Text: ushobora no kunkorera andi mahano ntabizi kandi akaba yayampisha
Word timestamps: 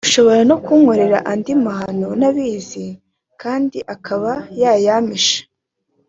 ushobora 0.07 0.41
no 0.49 0.57
kunkorera 0.63 1.17
andi 1.31 1.53
mahano 1.65 2.07
ntabizi 2.19 2.85
kandi 3.41 3.77
akaba 3.95 4.31
yayampisha 4.61 5.39